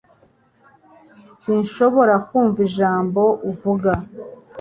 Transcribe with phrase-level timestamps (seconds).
[1.39, 3.91] Sinshobora kumva ijambo uvuga.